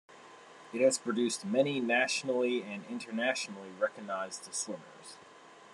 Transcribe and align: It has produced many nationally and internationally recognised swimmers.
It 0.73 0.81
has 0.81 0.97
produced 0.97 1.45
many 1.45 1.79
nationally 1.79 2.63
and 2.63 2.83
internationally 2.87 3.69
recognised 3.79 4.51
swimmers. 4.51 5.17